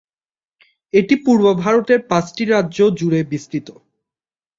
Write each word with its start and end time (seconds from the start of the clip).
এটি 0.93 1.15
পূর্ব 1.25 1.45
ভারতের 1.63 1.99
পাঁচটি 2.11 2.43
রাজ্য 2.45 2.77
জুড়ে 2.99 3.19
বিস্তৃত। 3.31 3.67